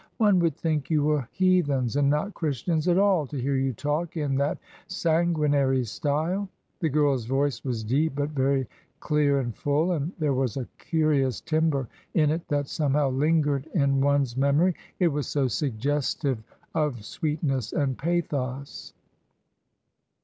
[0.17, 4.17] One would think you were heathens, and not Christians at all, to hear you talk
[4.17, 8.67] in that sanguinary style." The girl's voice was deep, but very
[8.99, 14.01] clear and full, and there was a curious timbre in it that somehow lingered in
[14.01, 16.41] one's memory it was so suggestive
[16.73, 18.93] of sweetness and pathos.